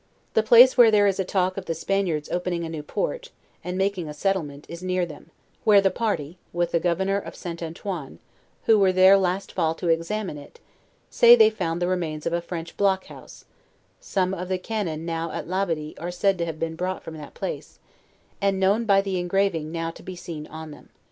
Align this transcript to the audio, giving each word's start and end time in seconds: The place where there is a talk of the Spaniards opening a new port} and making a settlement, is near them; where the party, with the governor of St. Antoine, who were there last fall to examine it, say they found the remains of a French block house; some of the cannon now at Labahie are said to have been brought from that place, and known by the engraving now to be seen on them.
The 0.33 0.41
place 0.41 0.75
where 0.79 0.89
there 0.89 1.05
is 1.05 1.19
a 1.19 1.23
talk 1.23 1.57
of 1.57 1.65
the 1.67 1.75
Spaniards 1.75 2.27
opening 2.29 2.63
a 2.65 2.69
new 2.69 2.81
port} 2.81 3.29
and 3.63 3.77
making 3.77 4.09
a 4.09 4.15
settlement, 4.15 4.65
is 4.67 4.81
near 4.81 5.05
them; 5.05 5.29
where 5.63 5.79
the 5.79 5.91
party, 5.91 6.39
with 6.51 6.71
the 6.71 6.79
governor 6.79 7.19
of 7.19 7.35
St. 7.35 7.61
Antoine, 7.61 8.17
who 8.63 8.79
were 8.79 8.91
there 8.91 9.15
last 9.15 9.51
fall 9.51 9.75
to 9.75 9.89
examine 9.89 10.39
it, 10.39 10.59
say 11.11 11.35
they 11.35 11.51
found 11.51 11.79
the 11.83 11.87
remains 11.87 12.25
of 12.25 12.33
a 12.33 12.41
French 12.41 12.75
block 12.77 13.05
house; 13.13 13.45
some 13.99 14.33
of 14.33 14.49
the 14.49 14.57
cannon 14.57 15.05
now 15.05 15.29
at 15.29 15.47
Labahie 15.47 15.93
are 15.99 16.09
said 16.09 16.39
to 16.39 16.45
have 16.45 16.57
been 16.59 16.75
brought 16.75 17.03
from 17.03 17.15
that 17.17 17.35
place, 17.35 17.77
and 18.41 18.59
known 18.59 18.85
by 18.85 19.01
the 19.01 19.19
engraving 19.19 19.71
now 19.71 19.91
to 19.91 20.01
be 20.01 20.15
seen 20.15 20.47
on 20.47 20.71
them. 20.71 20.89